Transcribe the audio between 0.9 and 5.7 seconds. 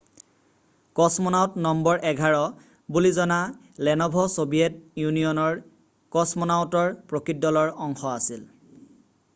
"""কছমনাউট number 11" বুলি জনা Leonov' Soviet ইউনিয়নৰ